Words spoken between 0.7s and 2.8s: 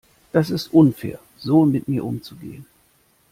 unfair so mit mir umzugehen.